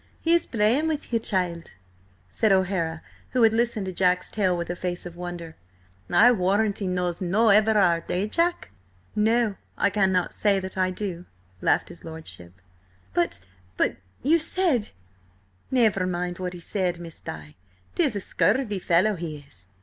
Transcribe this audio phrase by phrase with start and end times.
[0.19, 1.73] "He is playing with ye, child,"
[2.27, 3.03] said O'Hara,
[3.33, 5.55] who had listened to Jack's tale with a face of wonder.
[6.09, 8.71] "I warrant he knows no Everard–eh, Jack?"
[9.15, 11.25] "No, I cannot say that I do,"
[11.61, 12.53] laughed his lordship.
[13.13, 14.89] "But–but–you said—"
[15.69, 17.55] "Never mind what he said, Miss Di.
[17.93, 19.67] 'Tis a scurvy fellow he is."